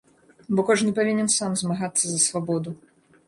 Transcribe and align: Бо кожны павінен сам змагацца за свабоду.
Бо 0.59 0.63
кожны 0.69 0.93
павінен 0.99 1.29
сам 1.35 1.51
змагацца 1.63 2.03
за 2.07 2.17
свабоду. 2.27 2.75